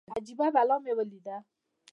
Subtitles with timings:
[0.17, 1.35] اجبه بلا مې وليده.